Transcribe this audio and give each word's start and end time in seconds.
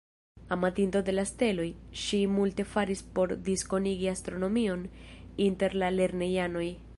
Amantino 0.53 1.01
de 1.09 1.13
la 1.17 1.25
steloj, 1.31 1.67
ŝi 2.05 2.21
multe 2.37 2.65
faris 2.71 3.03
por 3.19 3.35
diskonigi 3.51 4.11
astronomion 4.15 4.87
inter 5.51 5.77
la 5.85 5.93
lernejanoj. 6.01 6.67